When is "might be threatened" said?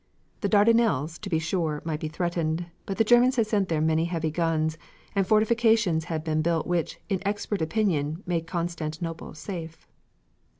1.85-2.65